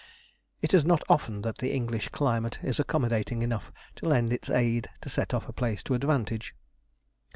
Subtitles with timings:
[0.63, 4.89] It is not often that the English climate is accommodating enough to lend its aid
[5.01, 6.55] to set off a place to advantage.